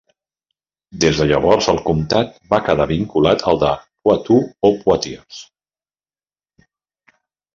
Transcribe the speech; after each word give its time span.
Des 1.01 1.19
de 1.21 1.25
llavors 1.31 1.67
el 1.73 1.81
comtat 1.89 2.31
va 2.53 2.59
quedar 2.69 2.87
vinculat 2.91 3.45
al 3.51 3.61
de 3.65 3.73
Poitou 4.07 4.41
o 4.69 4.71
Poitiers. 4.85 5.43